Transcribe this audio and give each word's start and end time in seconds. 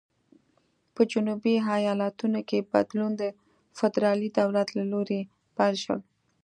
په 0.93 1.01
جنوبي 1.11 1.55
ایالتونو 1.75 2.39
کې 2.49 2.67
بدلون 2.71 3.11
د 3.21 3.23
فدرالي 3.77 4.29
دولت 4.39 4.67
له 4.77 4.83
لوري 4.91 5.21
پیل 5.57 5.75
شول. 5.83 6.01